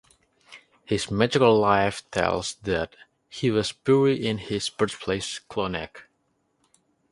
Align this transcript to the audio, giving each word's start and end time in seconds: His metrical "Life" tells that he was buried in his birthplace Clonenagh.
His 0.83 1.11
metrical 1.11 1.59
"Life" 1.59 2.09
tells 2.09 2.55
that 2.63 2.95
he 3.29 3.51
was 3.51 3.71
buried 3.71 4.19
in 4.19 4.39
his 4.39 4.67
birthplace 4.67 5.37
Clonenagh. 5.47 5.95